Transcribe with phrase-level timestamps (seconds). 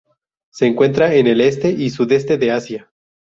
[0.49, 2.91] Se encuentra en el este y sudeste de Asia.